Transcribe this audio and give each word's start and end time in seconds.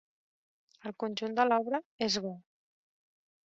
El 0.91 0.95
conjunt 1.03 1.37
de 1.41 1.47
l'obra 1.51 1.83
és 2.09 2.19
bo. 2.27 2.35